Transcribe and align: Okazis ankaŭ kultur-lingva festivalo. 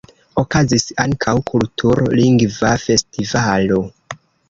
Okazis 0.43 0.85
ankaŭ 1.03 1.35
kultur-lingva 1.51 2.75
festivalo. 2.89 3.83